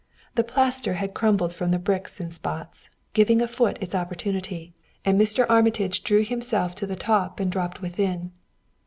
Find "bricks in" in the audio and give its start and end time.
1.77-2.31